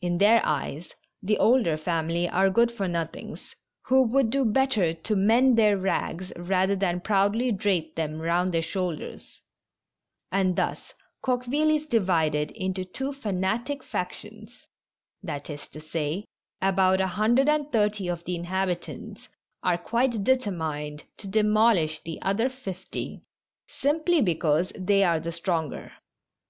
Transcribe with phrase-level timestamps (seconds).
[0.00, 5.14] In their eyes the older family are good for nothings, who would do better to
[5.14, 9.42] mend their rags rather than proudly drape them round their shoulders;
[10.32, 14.66] and thus CoqUeville is divided into two fanatic factions—
[15.22, 16.24] that is to say,
[16.62, 19.28] about a hundred and thirty of the inhabitants
[19.62, 23.20] are quite determined to demol ish the other fifty,
[23.68, 25.92] simply because they are the stronger.